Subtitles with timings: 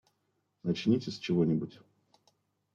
[0.63, 1.79] Начните с чего-нибудь.